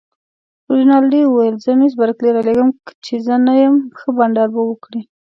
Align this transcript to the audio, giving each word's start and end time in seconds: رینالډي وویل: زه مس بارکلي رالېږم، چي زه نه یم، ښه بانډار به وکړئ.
رینالډي 0.75 1.21
وویل: 1.25 1.55
زه 1.63 1.71
مس 1.79 1.93
بارکلي 1.99 2.29
رالېږم، 2.35 2.69
چي 3.05 3.15
زه 3.25 3.35
نه 3.45 3.53
یم، 3.61 3.75
ښه 3.97 4.09
بانډار 4.17 4.49
به 4.55 4.61
وکړئ. 4.65 5.01